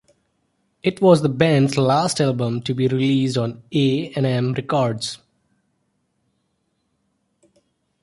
[0.81, 5.19] It was the band's last album to be released on A and M Records.